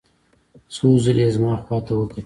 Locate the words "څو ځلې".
0.75-1.23